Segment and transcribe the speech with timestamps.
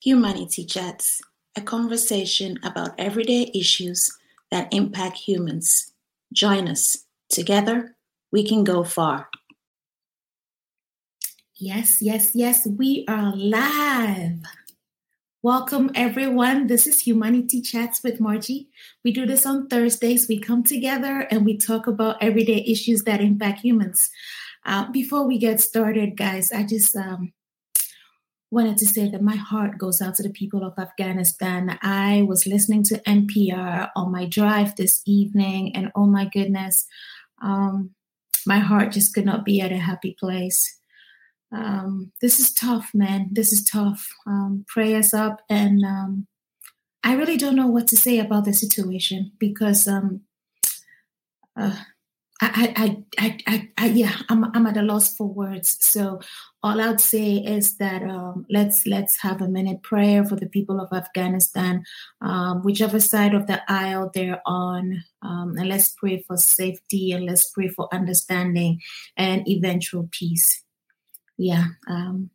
[0.00, 1.20] Humanity Chats,
[1.56, 4.16] a conversation about everyday issues
[4.48, 5.92] that impact humans.
[6.32, 7.04] Join us.
[7.28, 7.96] Together,
[8.30, 9.28] we can go far.
[11.56, 14.38] Yes, yes, yes, we are live.
[15.42, 16.68] Welcome, everyone.
[16.68, 18.68] This is Humanity Chats with Margie.
[19.04, 20.28] We do this on Thursdays.
[20.28, 24.10] We come together and we talk about everyday issues that impact humans.
[24.64, 27.32] Uh, before we get started, guys, I just um,
[28.50, 31.78] wanted to say that my heart goes out to the people of Afghanistan.
[31.82, 36.86] I was listening to NPR on my drive this evening, and oh my goodness,
[37.42, 37.90] um,
[38.46, 40.80] my heart just could not be at a happy place.
[41.52, 43.28] Um, this is tough, man.
[43.32, 44.08] This is tough.
[44.26, 46.26] Um, prayers up, and um,
[47.04, 50.22] I really don't know what to say about the situation because um,
[51.56, 51.76] uh,
[52.40, 55.76] I, I, I, I, I, yeah, I'm, I'm at a loss for words.
[55.80, 56.20] So
[56.62, 60.80] all I'd say is that um, let's let's have a minute prayer for the people
[60.80, 61.84] of Afghanistan,
[62.20, 67.24] um, whichever side of the aisle they're on, um, and let's pray for safety and
[67.26, 68.80] let's pray for understanding
[69.16, 70.64] and eventual peace.
[71.36, 71.66] Yeah.
[71.88, 72.30] Um,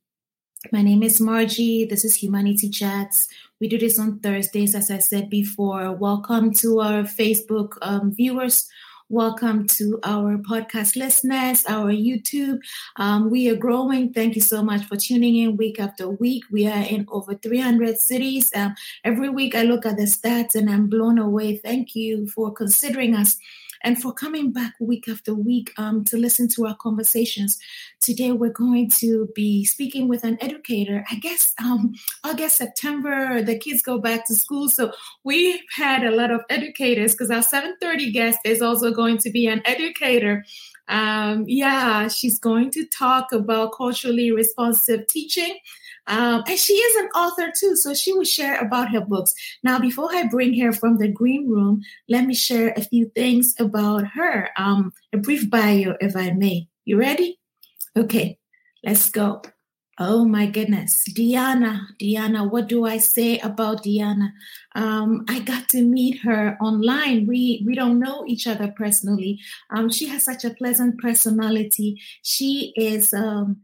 [0.72, 1.84] my name is Margie.
[1.84, 3.28] This is Humanity Chats.
[3.60, 5.92] We do this on Thursdays, as I said before.
[5.92, 8.70] Welcome to our Facebook um, viewers
[9.10, 12.60] Welcome to our podcast listeners, our YouTube.
[12.96, 14.14] Um, we are growing.
[14.14, 16.46] Thank you so much for tuning in week after week.
[16.50, 18.50] We are in over 300 cities.
[18.56, 21.58] Um, every week I look at the stats and I'm blown away.
[21.58, 23.38] Thank you for considering us
[23.84, 27.60] and for coming back week after week um, to listen to our conversations.
[28.02, 31.04] Today, we're going to be speaking with an educator.
[31.12, 34.70] I guess um, August, September, the kids go back to school.
[34.70, 39.30] So we've had a lot of educators because our 730 guest is also going to
[39.30, 40.46] be an educator.
[40.88, 45.58] Um, yeah, she's going to talk about culturally responsive teaching
[46.08, 49.34] um, and she is an author too, so she will share about her books.
[49.64, 53.56] Now, before I bring her from the green room, let me share a few things
[53.60, 54.50] about her.
[54.58, 56.68] Um, a brief bio, if I may.
[56.86, 57.40] You ready?
[57.96, 58.40] Okay,
[58.84, 59.42] let's go.
[60.00, 64.34] Oh my goodness, Diana, Diana, what do I say about Diana?
[64.74, 67.28] Um, I got to meet her online.
[67.28, 69.40] We we don't know each other personally.
[69.70, 72.02] Um, she has such a pleasant personality.
[72.24, 73.62] She is um,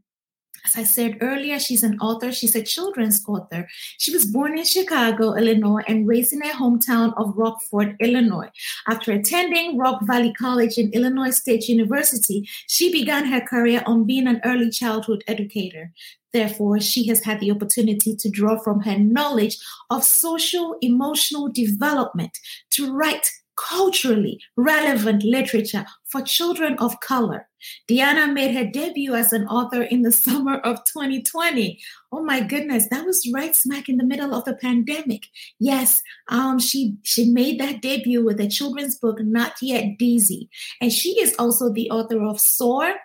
[0.66, 2.32] as I said earlier, she's an author.
[2.32, 3.68] She's a children's author.
[3.98, 8.50] She was born in Chicago, Illinois, and raised in her hometown of Rockford, Illinois.
[8.88, 14.28] After attending Rock Valley College and Illinois State University, she began her career on being
[14.28, 15.92] an early childhood educator.
[16.32, 19.58] Therefore, she has had the opportunity to draw from her knowledge
[19.90, 22.38] of social emotional development
[22.72, 23.28] to write
[23.68, 27.48] culturally relevant literature for children of color.
[27.88, 31.80] Diana made her debut as an author in the summer of 2020.
[32.12, 35.24] Oh my goodness, that was right smack in the middle of the pandemic.
[35.60, 40.50] Yes, um, she she made that debut with a children's book, Not Yet Daisy,
[40.82, 42.96] and she is also the author of Soar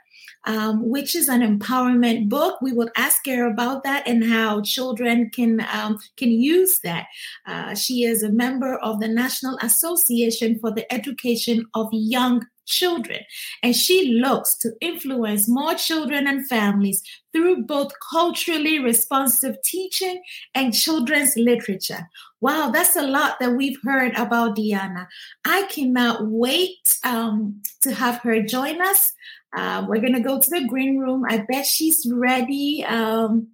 [0.47, 2.61] um, which is an empowerment book.
[2.61, 7.07] We will ask her about that and how children can um, can use that.
[7.47, 13.21] Uh, she is a member of the National Association for the Education of Young children.
[13.63, 17.03] And she looks to influence more children and families
[17.33, 20.23] through both culturally responsive teaching
[20.55, 22.09] and children's literature.
[22.41, 25.09] Wow, that's a lot that we've heard about Diana.
[25.45, 29.13] I cannot wait um, to have her join us.
[29.57, 31.25] Uh, we're going to go to the green room.
[31.29, 32.85] I bet she's ready.
[32.85, 33.49] Um,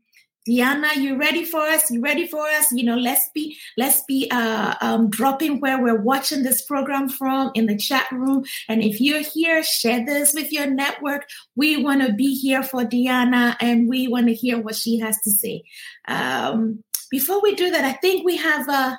[0.47, 1.91] Diana, you ready for us?
[1.91, 2.73] You ready for us?
[2.73, 7.51] You know, let's be let's be uh, um, dropping where we're watching this program from
[7.55, 8.45] in the chat room.
[8.69, 11.27] And if you're here, share this with your network.
[11.56, 15.21] We want to be here for Diana, and we want to hear what she has
[15.23, 15.62] to say.
[16.09, 18.97] Um, before we do that, I think we have uh,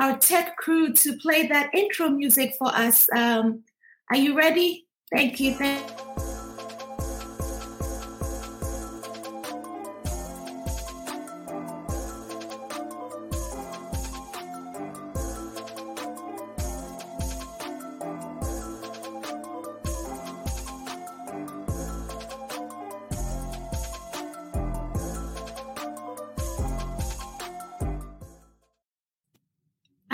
[0.00, 3.06] our tech crew to play that intro music for us.
[3.16, 3.62] Um,
[4.10, 4.86] are you ready?
[5.10, 5.54] Thank you.
[5.54, 6.25] Thank.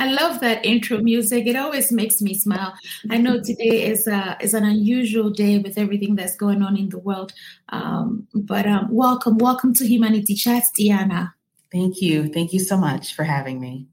[0.03, 1.47] I love that intro music.
[1.47, 2.75] It always makes me smile.
[3.09, 6.89] I know today is a, is an unusual day with everything that's going on in
[6.89, 7.33] the world.
[7.69, 11.37] Um, but um, welcome, welcome to Humanity Chats, Diana.
[11.71, 12.27] Thank you.
[12.27, 13.87] Thank you so much for having me.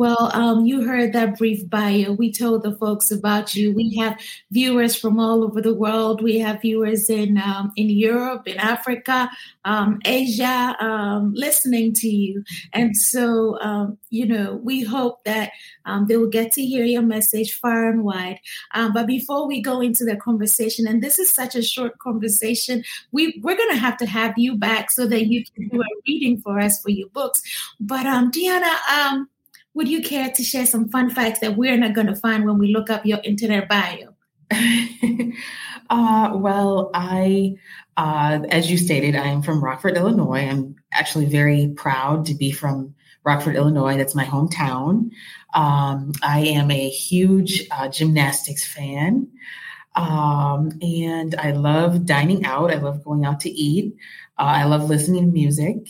[0.00, 2.12] Well, um, you heard that brief bio.
[2.12, 3.74] We told the folks about you.
[3.74, 4.18] We have
[4.50, 6.22] viewers from all over the world.
[6.22, 9.30] We have viewers in um, in Europe, in Africa,
[9.66, 12.42] um, Asia, um, listening to you.
[12.72, 15.50] And so, um, you know, we hope that
[15.84, 18.40] um, they will get to hear your message far and wide.
[18.72, 22.82] but before we go into the conversation, and this is such a short conversation,
[23.12, 26.00] we we're going to have to have you back so that you can do a
[26.08, 27.42] reading for us for your books.
[27.78, 29.26] But um, Deanna,
[29.74, 32.58] would you care to share some fun facts that we're not going to find when
[32.58, 34.14] we look up your internet bio?
[35.90, 37.54] uh, well, I,
[37.96, 40.48] uh, as you stated, I am from Rockford, Illinois.
[40.48, 42.94] I'm actually very proud to be from
[43.24, 43.96] Rockford, Illinois.
[43.96, 45.10] That's my hometown.
[45.54, 49.28] Um, I am a huge uh, gymnastics fan.
[49.96, 52.72] Um, and I love dining out.
[52.72, 53.94] I love going out to eat.
[54.38, 55.88] Uh, I love listening to music.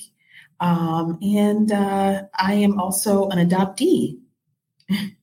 [0.61, 4.19] Um, and uh, I am also an adoptee.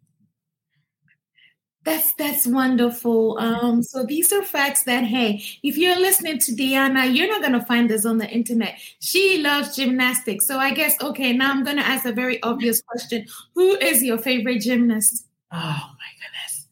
[1.88, 3.38] That's that's wonderful.
[3.40, 7.66] Um, so these are facts that hey, if you're listening to Deanna, you're not gonna
[7.66, 8.78] find this on the internet.
[9.00, 10.46] She loves gymnastics.
[10.46, 13.26] So I guess okay, now I'm gonna ask a very obvious question.
[13.56, 15.28] Who is your favorite gymnast?
[15.54, 16.68] Oh my goodness.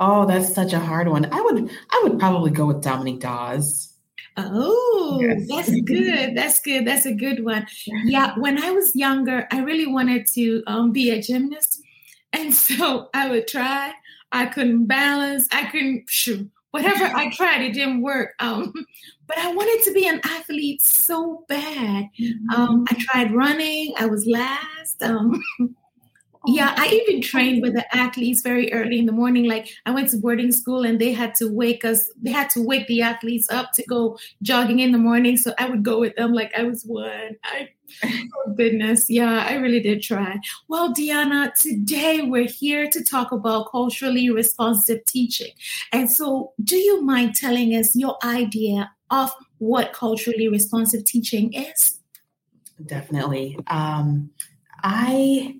[0.00, 1.32] Oh, that's such a hard one.
[1.32, 3.95] I would I would probably go with Dominique Dawes.
[4.36, 5.46] Oh, yes.
[5.48, 6.36] that's good.
[6.36, 6.86] That's good.
[6.86, 7.66] That's a good one.
[8.04, 11.80] Yeah, when I was younger, I really wanted to um, be a gymnast.
[12.32, 13.92] And so I would try.
[14.32, 15.48] I couldn't balance.
[15.52, 16.50] I couldn't shoot.
[16.72, 18.34] Whatever I tried, it didn't work.
[18.38, 18.72] Um,
[19.26, 22.10] but I wanted to be an athlete so bad.
[22.20, 22.50] Mm-hmm.
[22.50, 23.94] Um, I tried running.
[23.98, 25.02] I was last.
[25.02, 25.42] Um,
[26.46, 29.44] yeah, I even trained with the athletes very early in the morning.
[29.44, 32.62] Like I went to boarding school and they had to wake us, they had to
[32.62, 35.36] wake the athletes up to go jogging in the morning.
[35.36, 37.36] So I would go with them like I was one.
[37.44, 37.70] I
[38.04, 39.08] oh goodness.
[39.08, 40.38] Yeah, I really did try.
[40.68, 45.52] Well, Deanna, today we're here to talk about culturally responsive teaching.
[45.92, 52.00] And so do you mind telling us your idea of what culturally responsive teaching is?
[52.84, 53.58] Definitely.
[53.68, 54.30] Um,
[54.82, 55.56] I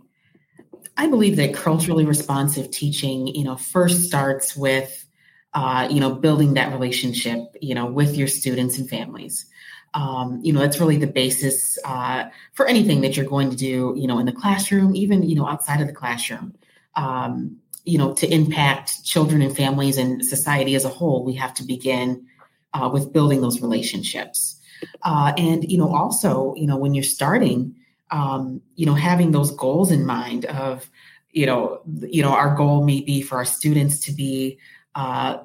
[0.97, 5.07] I believe that culturally responsive teaching, you know, first starts with,
[5.55, 9.47] uh, you know, building that relationship, you know, with your students and families.
[9.95, 13.95] Um, you know, that's really the basis uh, for anything that you're going to do,
[13.97, 16.55] you know, in the classroom, even, you know, outside of the classroom.
[16.97, 21.55] Um, you know, to impact children and families and society as a whole, we have
[21.55, 22.27] to begin
[22.75, 24.61] uh, with building those relationships.
[25.03, 27.75] Uh, and, you know, also, you know, when you're starting,
[28.11, 30.89] um, you know, having those goals in mind of,
[31.31, 34.59] you know, you know, our goal may be for our students to be
[34.95, 35.39] uh,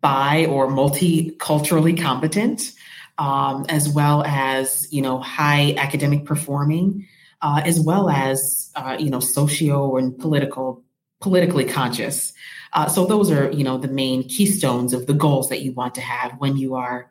[0.00, 2.72] bi or multiculturally competent,
[3.18, 7.06] um, as well as you know, high academic performing,
[7.42, 10.84] uh, as well as uh, you know, socio and political
[11.20, 12.32] politically conscious.
[12.74, 15.94] Uh, so those are you know the main keystones of the goals that you want
[15.94, 17.10] to have when you are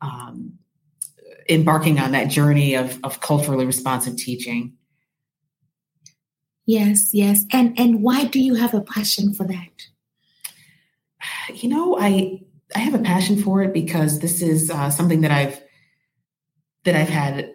[0.00, 0.58] um,
[1.48, 4.74] embarking on that journey of, of culturally responsive teaching.
[6.66, 7.44] Yes, yes.
[7.52, 9.86] And and why do you have a passion for that?
[11.54, 12.40] You know, I
[12.74, 15.60] I have a passion for it because this is uh, something that I've
[16.84, 17.54] that I've had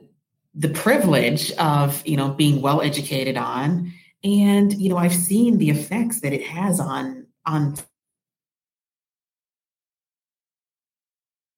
[0.54, 3.94] the privilege of, you know, being well educated on
[4.24, 7.75] and you know, I've seen the effects that it has on on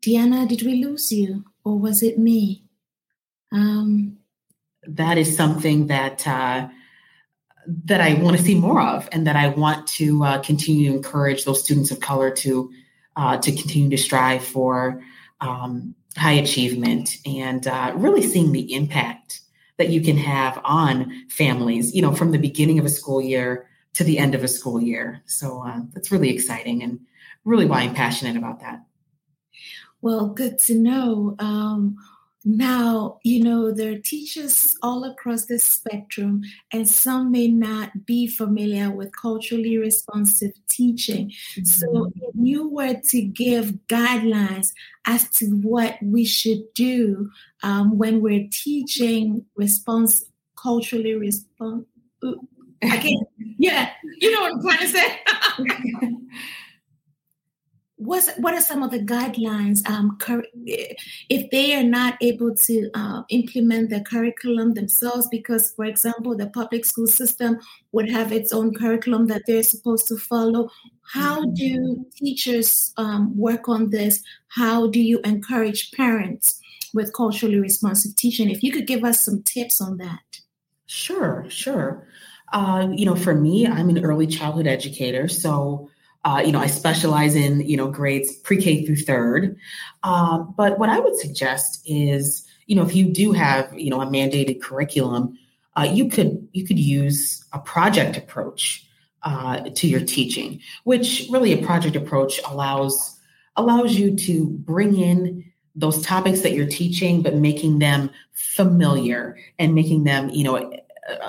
[0.06, 1.44] Deanna, did we lose you?
[1.70, 2.64] Or was it me?
[3.52, 4.18] Um,
[4.88, 6.68] that is something that uh,
[7.86, 10.96] that I want to see more of, and that I want to uh, continue to
[10.96, 12.72] encourage those students of color to
[13.16, 15.02] uh, to continue to strive for
[15.42, 19.42] um, high achievement and uh, really seeing the impact
[19.78, 21.94] that you can have on families.
[21.94, 24.82] You know, from the beginning of a school year to the end of a school
[24.82, 25.22] year.
[25.26, 27.00] So uh, that's really exciting, and
[27.46, 28.82] really why I'm passionate about that.
[30.02, 31.36] Well, good to know.
[31.40, 31.98] Um,
[32.46, 36.42] now, you know, there are teachers all across the spectrum,
[36.72, 41.30] and some may not be familiar with culturally responsive teaching.
[41.30, 41.66] Mm-hmm.
[41.66, 44.70] So, if you were to give guidelines
[45.06, 47.30] as to what we should do
[47.62, 50.24] um, when we're teaching response
[50.56, 51.88] culturally responsive,
[52.84, 53.28] I can't,
[53.58, 56.09] yeah, you know what I'm trying to say.
[58.10, 62.90] what's, what are some of the guidelines um, cur- if they are not able to
[62.96, 65.28] uh, implement the curriculum themselves?
[65.30, 67.60] Because for example the public school system
[67.92, 70.70] would have its own curriculum that they're supposed to follow.
[71.14, 71.54] How mm-hmm.
[71.54, 74.24] do teachers um, work on this?
[74.48, 76.60] How do you encourage parents
[76.96, 78.50] with culturally responsive teaching?
[78.50, 80.40] If you could give us some tips on that.
[80.88, 82.08] Sure sure.
[82.52, 85.92] Uh, you know, for me, I'm an early childhood educator, so
[86.26, 89.58] uh, you know, I specialize in you know grades pre-K through third.
[90.04, 94.02] Uh, but what I would suggest is, you know, if you do have you know
[94.02, 95.38] a mandated curriculum,
[95.78, 98.86] uh, you could you could use a project approach
[99.24, 103.18] uh, to your teaching, which really a project approach allows
[103.56, 105.46] allows you to bring in
[105.76, 110.72] those topics that you're teaching, but making them familiar and making them, you know,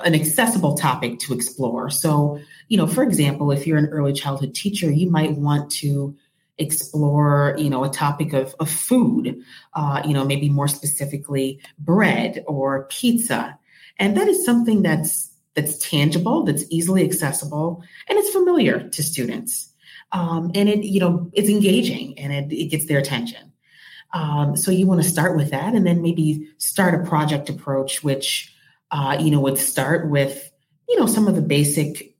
[0.03, 1.89] an accessible topic to explore.
[1.89, 6.15] So, you know, for example, if you're an early childhood teacher, you might want to
[6.57, 9.41] explore, you know, a topic of, of food,
[9.73, 13.57] uh, you know, maybe more specifically bread or pizza.
[13.97, 19.73] And that is something that's that's tangible, that's easily accessible, and it's familiar to students.
[20.13, 23.51] Um, and it, you know, it's engaging and it, it gets their attention.
[24.13, 28.03] Um, so you want to start with that, and then maybe start a project approach,
[28.03, 28.50] which
[28.91, 30.51] uh, you know would start with
[30.87, 32.15] you know some of the basic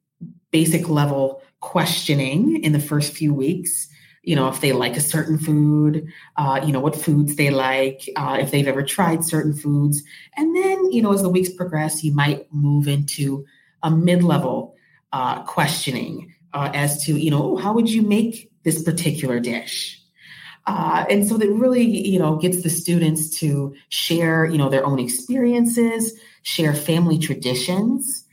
[0.51, 3.87] basic level questioning in the first few weeks.
[4.23, 8.07] You know if they like a certain food uh, you know what foods they like
[8.15, 10.03] uh, if they've ever tried certain foods.
[10.37, 13.45] And then you know as the weeks progress you might move into
[13.83, 14.75] a mid-level
[15.11, 19.97] uh, questioning uh, as to you know how would you make this particular dish?
[20.67, 24.85] Uh, and so that really you know gets the students to share you know their
[24.85, 26.13] own experiences
[26.43, 28.25] share family traditions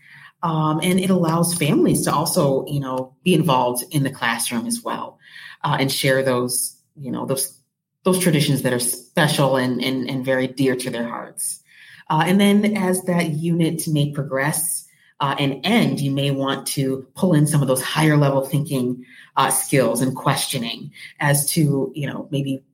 [0.42, 4.82] um, and it allows families to also you know be involved in the classroom as
[4.82, 5.18] well
[5.64, 7.58] uh, and share those you know those
[8.04, 11.62] those traditions that are special and and, and very dear to their hearts.
[12.10, 14.86] Uh, and then as that unit may progress
[15.20, 19.04] uh, and end, you may want to pull in some of those higher level thinking
[19.36, 22.64] uh, skills and questioning as to, you know, maybe,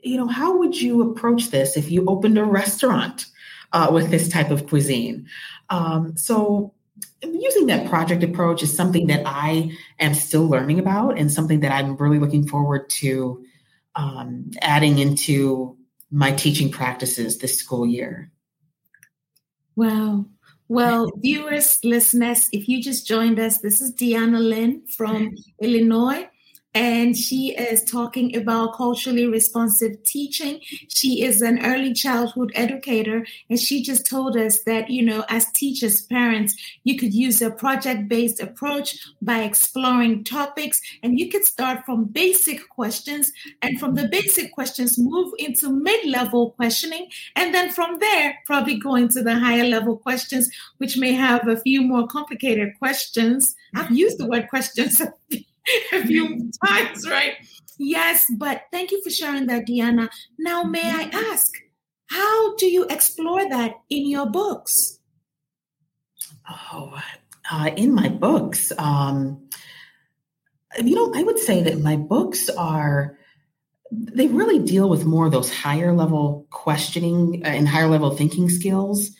[0.00, 3.26] you know, how would you approach this if you opened a restaurant
[3.72, 5.26] uh, with this type of cuisine?
[5.70, 6.74] Um, so,
[7.22, 11.72] using that project approach is something that I am still learning about and something that
[11.72, 13.44] I'm really looking forward to
[13.94, 15.76] um, adding into
[16.10, 18.30] my teaching practices this school year.
[19.76, 20.26] Wow.
[20.68, 26.28] Well, viewers, listeners, if you just joined us, this is Deanna Lynn from Illinois
[26.78, 30.60] and she is talking about culturally responsive teaching.
[30.88, 35.50] She is an early childhood educator, and she just told us that, you know, as
[35.50, 36.54] teachers, parents,
[36.84, 42.04] you could use a project based approach by exploring topics, and you could start from
[42.04, 47.98] basic questions, and from the basic questions, move into mid level questioning, and then from
[47.98, 52.78] there, probably go into the higher level questions, which may have a few more complicated
[52.78, 53.56] questions.
[53.74, 55.02] I've used the word questions
[55.92, 57.34] a few times, right?
[57.78, 60.08] Yes, but thank you for sharing that, Deanna.
[60.38, 61.52] Now, may I ask,
[62.10, 64.98] how do you explore that in your books?
[66.72, 66.98] Oh,
[67.50, 69.48] uh, in my books, um,
[70.82, 73.18] you know, I would say that my books are
[73.90, 79.10] they really deal with more of those higher level questioning and higher level thinking skills,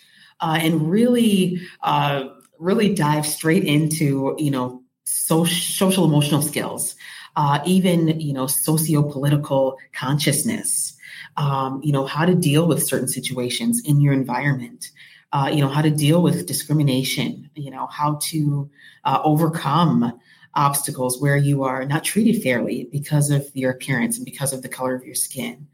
[0.41, 2.25] uh, and really, uh,
[2.59, 6.95] really dive straight into you know social emotional skills,
[7.37, 10.95] uh, even you know socio-political consciousness.
[11.37, 14.91] Um, you know how to deal with certain situations in your environment.
[15.33, 17.51] Uh, you know how to deal with discrimination.
[17.55, 18.71] You know how to
[19.05, 20.21] uh, overcome
[20.55, 24.69] obstacles where you are not treated fairly because of your appearance and because of the
[24.69, 25.69] color of your skin.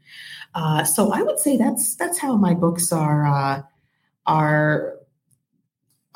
[0.53, 3.61] Uh, so I would say that's that's how my books are uh,
[4.25, 4.94] are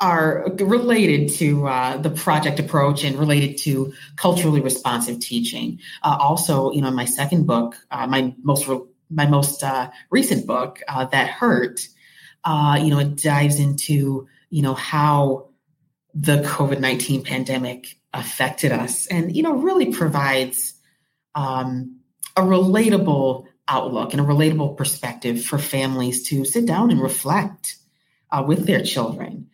[0.00, 5.78] are related to uh, the project approach and related to culturally responsive teaching.
[6.02, 8.80] Uh, also, you know, my second book, uh, my most re-
[9.10, 11.86] my most uh, recent book, uh, that hurt.
[12.44, 15.48] Uh, you know, it dives into you know how
[16.14, 20.74] the COVID nineteen pandemic affected us, and you know, really provides
[21.34, 22.00] um,
[22.36, 27.76] a relatable outlook and a relatable perspective for families to sit down and reflect
[28.46, 29.50] with their children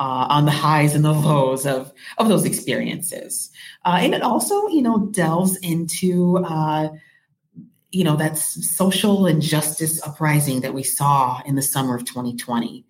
[0.00, 3.50] uh, on the highs and the lows of, of those experiences.
[3.84, 6.88] Uh, and it also, you know, delves into, uh,
[7.90, 12.86] you know, that social injustice uprising that we saw in the summer of 2020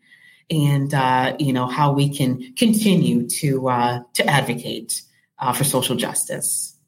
[0.53, 5.03] and, uh, you know, how we can continue to, uh, to advocate
[5.41, 6.79] uh, for social justice.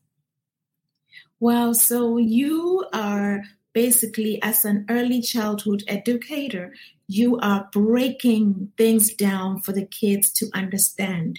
[1.41, 6.75] Well, so you are basically as an early childhood educator,
[7.13, 11.39] you are breaking things down for the kids to understand.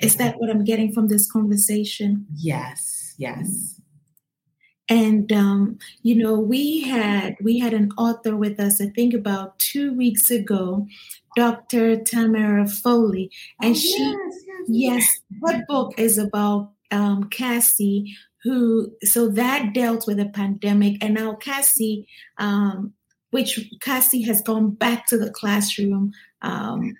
[0.00, 2.26] Is that what I'm getting from this conversation?
[2.34, 3.80] Yes, yes.
[4.88, 9.58] And um, you know, we had we had an author with us, I think about
[9.58, 10.86] two weeks ago,
[11.36, 11.96] Dr.
[11.96, 13.30] Tamara Foley.
[13.60, 14.34] And oh, she, yes,
[14.68, 21.02] yes, yes, her book is about um, Cassie, who, so that dealt with a pandemic.
[21.02, 22.06] And now Cassie,
[22.38, 22.92] um,
[23.32, 26.94] which Cassie has gone back to the classroom um,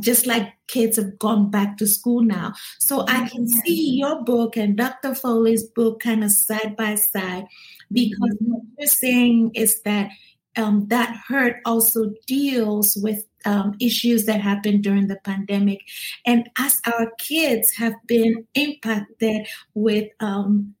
[0.00, 2.52] just like kids have gone back to school now.
[2.78, 5.14] So I can see your book and Dr.
[5.14, 7.46] Foley's book kind of side by side
[7.92, 8.52] because mm-hmm.
[8.52, 10.10] what you're saying is that
[10.56, 15.82] um, that hurt also deals with um, issues that happened during the pandemic.
[16.24, 20.74] And as our kids have been impacted with um,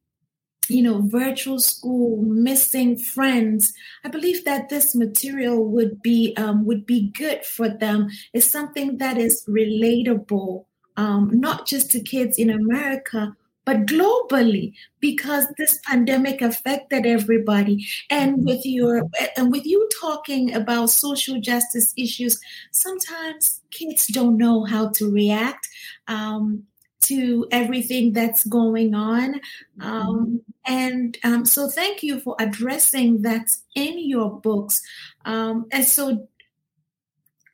[0.68, 3.72] you know, virtual school, missing friends.
[4.04, 8.08] I believe that this material would be um, would be good for them.
[8.32, 10.64] It's something that is relatable,
[10.96, 17.84] um, not just to kids in America, but globally, because this pandemic affected everybody.
[18.10, 19.02] And with your
[19.36, 25.68] and with you talking about social justice issues, sometimes kids don't know how to react.
[26.06, 26.64] Um,
[27.02, 29.40] to everything that's going on.
[29.80, 34.82] Um, and um, so, thank you for addressing that in your books.
[35.24, 36.28] Um, and so,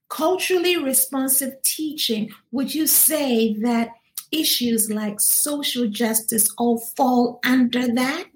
[0.09, 3.91] culturally responsive teaching, would you say that
[4.31, 8.31] issues like social justice all fall under that?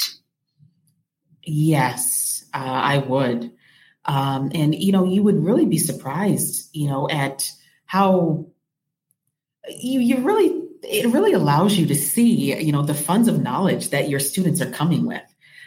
[1.42, 3.52] Yes, uh, I would.
[4.04, 7.50] Um, and, you know, you would really be surprised, you know, at
[7.86, 8.46] how
[9.68, 13.90] you, you really it really allows you to see, you know, the funds of knowledge
[13.90, 15.22] that your students are coming with.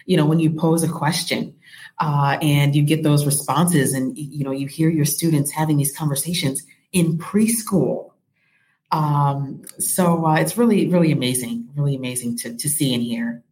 [0.05, 1.55] You know, when you pose a question
[1.99, 5.95] uh, and you get those responses, and you know, you hear your students having these
[5.95, 8.11] conversations in preschool.
[8.91, 13.43] Um, so uh, it's really, really amazing, really amazing to to see and hear.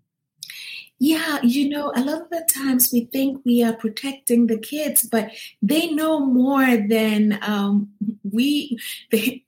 [1.00, 5.04] Yeah, you know, a lot of the times we think we are protecting the kids,
[5.04, 5.30] but
[5.62, 7.90] they know more than um,
[8.24, 8.80] we.
[9.12, 9.44] They,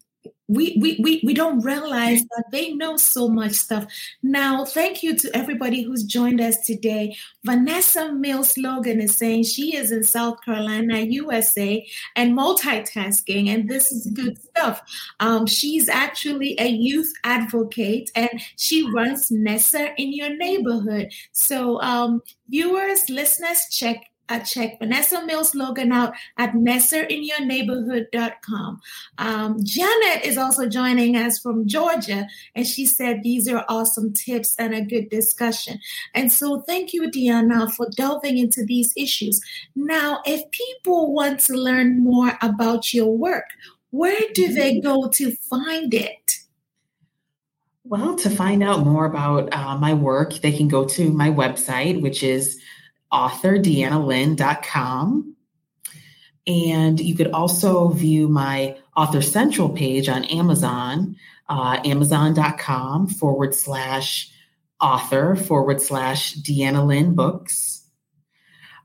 [0.49, 3.85] we, we, we, we don't realize that they know so much stuff.
[4.23, 7.15] Now, thank you to everybody who's joined us today.
[7.45, 13.91] Vanessa Mills Logan is saying she is in South Carolina, USA, and multitasking, and this
[13.91, 14.81] is good stuff.
[15.19, 21.13] Um, she's actually a youth advocate and she runs Nessa in your neighborhood.
[21.31, 28.79] So, um, viewers, listeners, check uh, check Vanessa Mills Logan out at nessainyourneighborhood.com.
[29.17, 34.55] Um, Janet is also joining us from Georgia, and she said these are awesome tips
[34.57, 35.79] and a good discussion.
[36.13, 39.41] And so, thank you, Deanna, for delving into these issues.
[39.75, 43.45] Now, if people want to learn more about your work,
[43.91, 44.87] where do they mm-hmm.
[44.87, 46.15] go to find it?
[47.85, 51.99] Well, to find out more about uh, my work, they can go to my website,
[52.01, 52.58] which is
[53.11, 55.35] authordeannalynn.com.
[56.47, 61.15] And you could also view my Author Central page on Amazon,
[61.47, 64.31] uh, amazon.com forward slash
[64.81, 67.83] author forward slash Deanna Lynn books.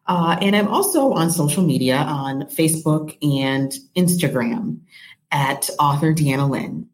[0.06, 4.80] Uh, and I'm also on social media on Facebook and Instagram
[5.30, 6.88] at author Deanna Lynn.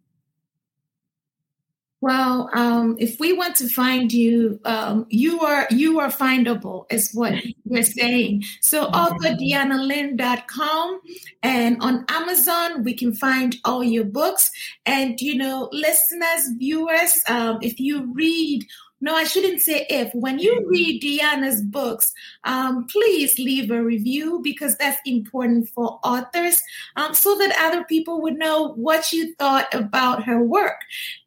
[2.02, 7.12] Well, um, if we want to find you, um, you are you are findable, is
[7.12, 7.34] what
[7.66, 8.44] we're saying.
[8.62, 11.00] So authordeannalynn.com
[11.42, 14.50] and on Amazon we can find all your books.
[14.86, 18.66] And you know, listeners, viewers, um, if you read
[19.00, 20.14] no, I shouldn't say if.
[20.14, 22.12] When you read Deanna's books,
[22.44, 26.60] um, please leave a review because that's important for authors
[26.96, 30.76] um, so that other people would know what you thought about her work.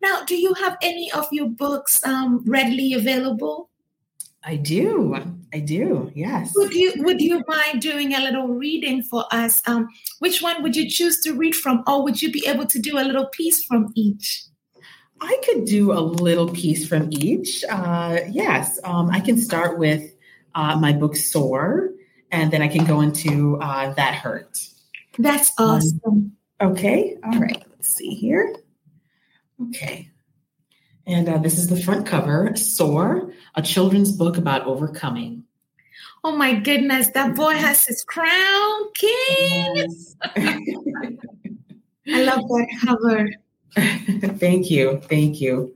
[0.02, 3.70] Now, do you have any of your books um, readily available?
[4.46, 5.16] I do.
[5.54, 6.12] I do.
[6.14, 6.52] Yes.
[6.56, 9.62] Would you Would you mind doing a little reading for us?
[9.68, 9.88] Um,
[10.20, 13.00] which one would you choose to read from, or would you be able to do
[13.00, 14.44] a little piece from each?
[15.24, 17.64] I could do a little piece from each.
[17.70, 20.14] Uh, yes, um, I can start with
[20.54, 21.92] uh, my book Soar,
[22.30, 24.60] and then I can go into uh, That Hurt.
[25.18, 26.00] That's um, awesome.
[26.06, 28.54] Um, okay, all right, let's see here.
[29.70, 30.10] Okay.
[31.08, 35.46] And uh, this is the front cover Soar, a children's book about overcoming.
[36.26, 39.76] Oh my goodness, that boy has his crown, king.
[39.76, 40.16] Yes.
[42.06, 43.30] I love that cover.
[44.38, 45.02] thank you.
[45.10, 45.76] Thank you.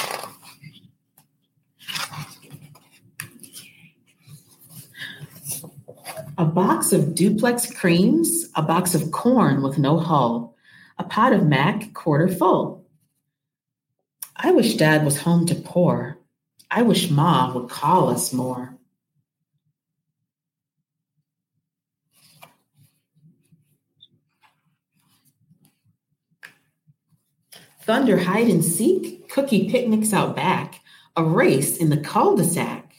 [6.37, 10.55] A box of duplex creams, a box of corn with no hull,
[10.97, 12.85] a pot of mac quarter full.
[14.35, 16.19] I wish dad was home to pour.
[16.69, 18.74] I wish mom would call us more.
[27.85, 30.81] Thunder hide and seek, cookie picnics out back,
[31.15, 32.93] a race in the cul-de-sac.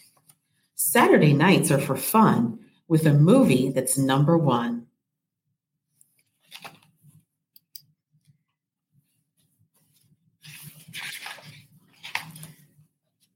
[0.77, 4.87] Saturday nights are for fun with a movie that's number one.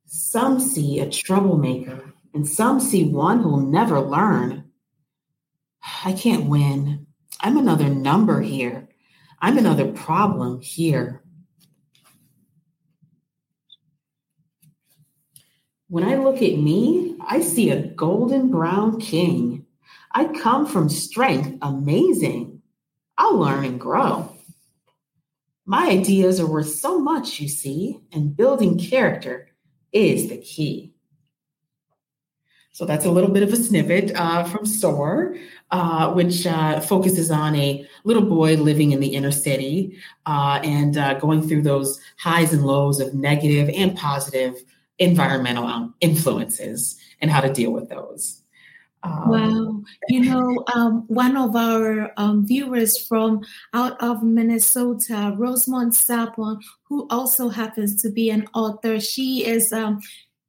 [0.06, 4.70] Some see a troublemaker, and some see one who'll never learn.
[6.04, 7.08] I can't win.
[7.40, 8.88] I'm another number here.
[9.40, 11.24] I'm another problem here.
[15.90, 19.66] When I look at me, I see a golden brown king.
[20.12, 22.62] I come from strength amazing.
[23.18, 24.32] I'll learn and grow.
[25.66, 29.48] My ideas are worth so much, you see, and building character
[29.90, 30.94] is the key.
[32.70, 35.34] So that's a little bit of a snippet uh, from Soar,
[35.72, 40.96] uh, which uh, focuses on a little boy living in the inner city uh, and
[40.96, 44.54] uh, going through those highs and lows of negative and positive
[45.00, 48.42] environmental um, influences and how to deal with those.
[49.02, 49.82] Um, wow.
[50.08, 53.40] You know, um, one of our um, viewers from
[53.72, 59.72] out of Minnesota, Rosemont Sapon, who also happens to be an author, she is.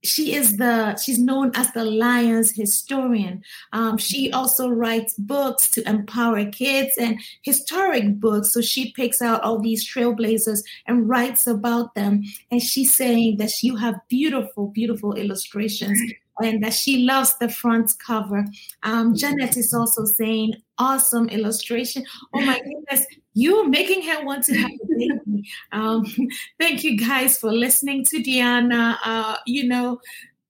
[0.03, 3.43] She is the she's known as the lions historian.
[3.71, 8.53] Um, she also writes books to empower kids and historic books.
[8.53, 12.23] So she picks out all these trailblazers and writes about them.
[12.49, 15.99] And she's saying that you have beautiful beautiful illustrations
[16.41, 18.45] and that she loves the front cover.
[18.83, 22.05] Um, Janet is also saying, awesome illustration.
[22.33, 25.49] Oh my goodness, you're making her want to have a baby.
[25.71, 26.05] Um,
[26.59, 28.99] thank you guys for listening to Diana.
[29.03, 29.99] Uh, you know,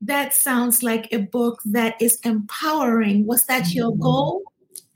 [0.02, 3.26] that sounds like a book that is empowering.
[3.28, 4.02] Was that your mm-hmm.
[4.02, 4.44] goal?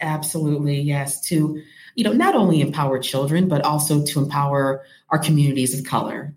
[0.02, 1.22] Absolutely, yes.
[1.28, 1.62] To,
[1.96, 6.34] you know, not only empower children, but also to empower our communities of color.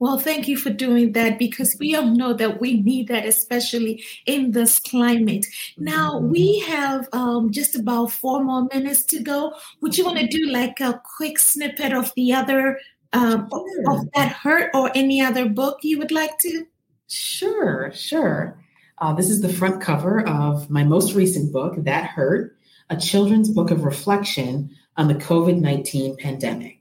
[0.00, 4.02] Well, thank you for doing that because we all know that we need that, especially
[4.24, 5.44] in this climate.
[5.76, 9.52] Now, we have um, just about four more minutes to go.
[9.82, 12.80] Would you want to do like a quick snippet of the other,
[13.12, 13.50] um,
[13.88, 16.64] of that hurt or any other book you would like to?
[17.08, 18.58] Sure, sure.
[18.96, 22.56] Uh, this is the front cover of my most recent book, That Hurt,
[22.88, 26.78] a children's book of reflection on the COVID 19 pandemic.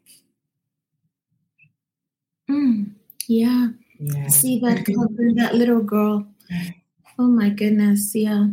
[2.50, 2.92] Mm.
[3.30, 3.68] Yeah.
[4.00, 4.28] Yeah.
[4.28, 4.86] See that
[5.36, 6.26] that little girl.
[7.20, 8.16] Oh my goodness.
[8.16, 8.48] Yeah.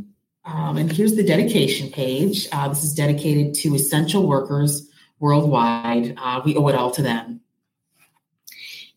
[0.44, 2.46] Um, and here's the dedication page.
[2.52, 4.86] Uh, this is dedicated to essential workers
[5.18, 6.14] worldwide.
[6.18, 7.40] Uh, we owe it all to them.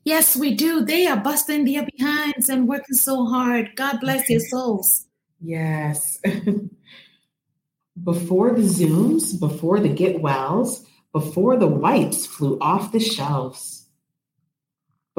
[0.03, 0.83] Yes, we do.
[0.83, 3.71] They are busting their behinds and working so hard.
[3.77, 5.05] God bless their souls.
[5.41, 6.19] Yes.
[8.03, 13.79] before the Zooms, before the Get Wells, before the wipes flew off the shelves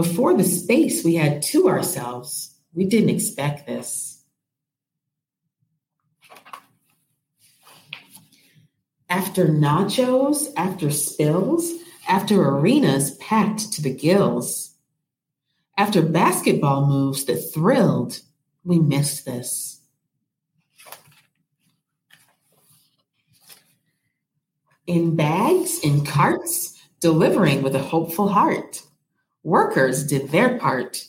[0.02, 4.24] before the space we had to ourselves, we didn't expect this.
[9.10, 11.74] After nachos, after spills,
[12.08, 14.74] after arenas packed to the gills,
[15.76, 18.22] after basketball moves that thrilled,
[18.64, 19.82] we missed this.
[24.86, 28.80] In bags, in carts, delivering with a hopeful heart.
[29.42, 31.04] Workers did their part,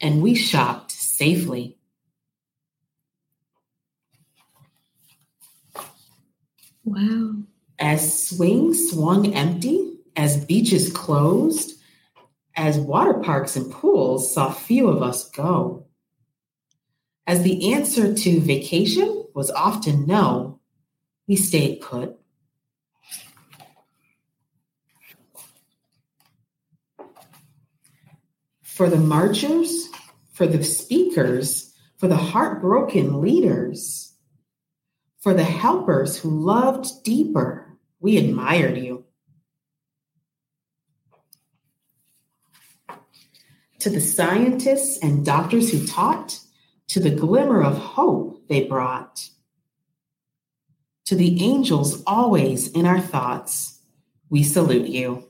[0.00, 1.78] and we shopped safely.
[6.84, 7.34] Wow.
[7.78, 11.80] As swings swung empty, as beaches closed,
[12.56, 15.86] as water parks and pools saw few of us go.
[17.26, 20.60] As the answer to vacation was often no,
[21.28, 22.19] we stayed put.
[28.80, 29.90] For the marchers,
[30.32, 34.14] for the speakers, for the heartbroken leaders,
[35.18, 37.76] for the helpers who loved deeper.
[37.98, 39.04] We admired you.
[43.80, 46.40] To the scientists and doctors who taught,
[46.88, 49.28] to the glimmer of hope they brought.
[51.04, 53.78] To the angels always in our thoughts,
[54.30, 55.29] we salute you.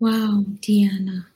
[0.00, 1.26] Wow, Deanna.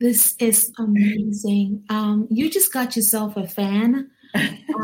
[0.00, 1.84] This is amazing.
[1.88, 4.10] Um, you just got yourself a fan.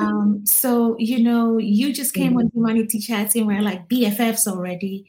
[0.01, 5.07] Um, so you know, you just came on Humanity Chats and we're like BFFs already.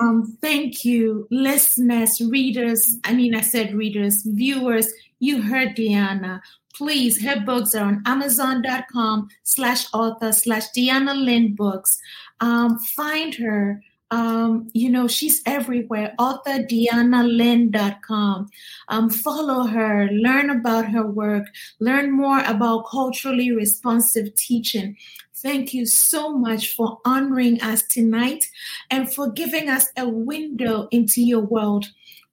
[0.00, 2.98] Um, thank you, listeners, readers.
[3.02, 4.92] I mean, I said readers, viewers.
[5.18, 6.40] You heard Deanna.
[6.74, 11.98] Please, her books are on Amazon.com slash author slash Deanna Lynn Books.
[12.40, 16.14] Um, find her Um, you know, she's everywhere.
[16.18, 18.48] AuthorDianaLynn.com.
[18.88, 21.44] Um, follow her, learn about her work,
[21.78, 24.96] learn more about culturally responsive teaching.
[25.34, 28.44] Thank you so much for honoring us tonight
[28.90, 31.86] and for giving us a window into your world.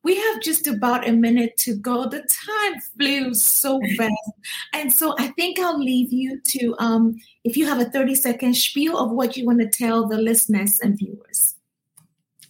[0.03, 2.07] We have just about a minute to go.
[2.07, 4.13] The time flew so fast.
[4.71, 8.55] And so I think I'll leave you to, um, if you have a 30 second
[8.55, 11.54] spiel of what you want to tell the listeners and viewers.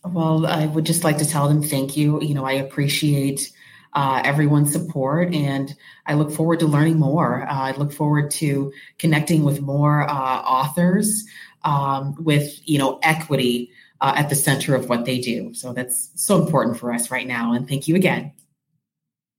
[0.05, 2.21] Well, I would just like to tell them thank you.
[2.21, 3.51] You know, I appreciate
[3.93, 7.43] uh, everyone's support, and I look forward to learning more.
[7.47, 11.25] Uh, I look forward to connecting with more uh, authors
[11.63, 15.53] um, with you know equity uh, at the center of what they do.
[15.53, 17.53] So that's so important for us right now.
[17.53, 18.31] And thank you again.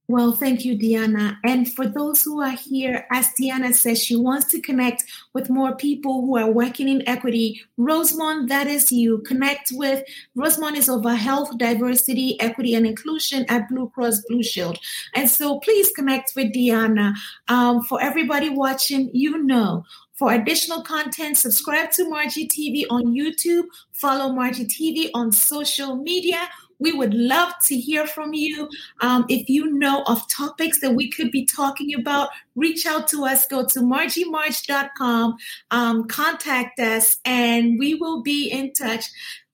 [0.08, 1.38] Well, thank you, Diana.
[1.42, 5.74] And for those who are here, as Diana says, she wants to connect with more
[5.74, 7.60] people who are working in equity.
[7.76, 9.18] Rosemont, that is you.
[9.26, 10.04] Connect with
[10.36, 14.78] Rosemont is over health, diversity, equity, and inclusion at Blue Cross Blue Shield.
[15.14, 17.14] And so please connect with Diana.
[17.48, 19.84] Um, for everybody watching, you know
[20.16, 26.48] for additional content, subscribe to Margie TV on YouTube, follow Margie TV on social media.
[26.78, 28.68] We would love to hear from you.
[29.00, 33.24] Um, if you know of topics that we could be talking about, reach out to
[33.24, 33.46] us.
[33.46, 35.36] Go to margiemarch.com,
[35.70, 39.04] um, contact us, and we will be in touch.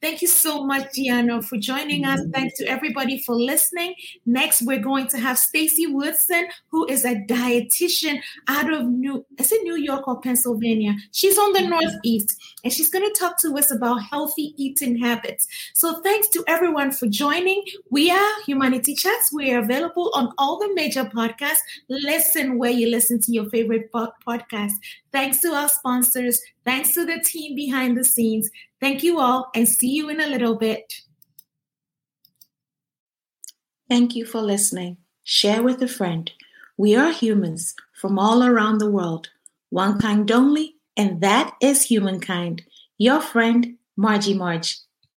[0.02, 2.20] Thank you so much, Deanna, for joining us.
[2.20, 2.30] Mm-hmm.
[2.32, 3.94] Thanks to everybody for listening.
[4.26, 9.52] Next, we're going to have Stacy Woodson, who is a dietitian out of New, is
[9.52, 10.96] it New York or Pennsylvania?
[11.12, 11.70] She's on the mm-hmm.
[11.70, 15.46] Northeast, and she's going to talk to us about healthy eating habits.
[15.72, 17.62] So thanks to everyone for joining.
[17.90, 19.32] We are Humanity Chats.
[19.32, 21.62] We are available on all the major podcasts.
[21.88, 24.72] Listen where you listen to your favorite podcast.
[25.12, 26.40] Thanks to our sponsors.
[26.64, 28.50] Thanks to the team behind the scenes.
[28.82, 30.92] Thank you all and see you in a little bit.
[33.88, 34.96] Thank you for listening.
[35.22, 36.28] Share with a friend.
[36.76, 39.28] We are humans from all around the world,
[39.70, 42.62] one kind only, and that is humankind.
[42.98, 44.78] Your friend, Margie Marge.